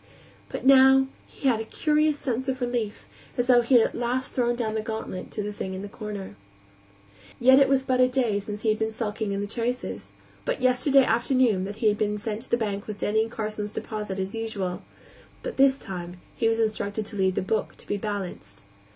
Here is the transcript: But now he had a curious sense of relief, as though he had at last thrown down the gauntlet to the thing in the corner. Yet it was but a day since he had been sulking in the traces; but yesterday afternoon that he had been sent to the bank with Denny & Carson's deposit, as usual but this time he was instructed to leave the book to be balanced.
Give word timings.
But 0.49 0.65
now 0.65 1.09
he 1.27 1.47
had 1.47 1.59
a 1.59 1.63
curious 1.63 2.17
sense 2.17 2.47
of 2.47 2.59
relief, 2.59 3.05
as 3.37 3.45
though 3.45 3.61
he 3.61 3.75
had 3.75 3.85
at 3.85 3.93
last 3.93 4.31
thrown 4.31 4.55
down 4.55 4.73
the 4.73 4.81
gauntlet 4.81 5.29
to 5.29 5.43
the 5.43 5.53
thing 5.53 5.75
in 5.75 5.83
the 5.83 5.87
corner. 5.87 6.35
Yet 7.39 7.59
it 7.59 7.69
was 7.69 7.83
but 7.83 8.01
a 8.01 8.07
day 8.07 8.39
since 8.39 8.63
he 8.63 8.69
had 8.69 8.79
been 8.79 8.91
sulking 8.91 9.31
in 9.31 9.41
the 9.41 9.45
traces; 9.45 10.11
but 10.43 10.59
yesterday 10.59 11.03
afternoon 11.03 11.65
that 11.65 11.75
he 11.85 11.87
had 11.87 11.99
been 11.99 12.17
sent 12.17 12.41
to 12.41 12.49
the 12.49 12.57
bank 12.57 12.87
with 12.87 12.97
Denny 12.97 13.29
& 13.29 13.29
Carson's 13.29 13.71
deposit, 13.71 14.17
as 14.17 14.33
usual 14.33 14.81
but 15.43 15.57
this 15.57 15.77
time 15.77 16.19
he 16.35 16.47
was 16.47 16.59
instructed 16.59 17.05
to 17.05 17.15
leave 17.15 17.35
the 17.35 17.43
book 17.43 17.75
to 17.77 17.85
be 17.85 17.97
balanced. 17.97 18.61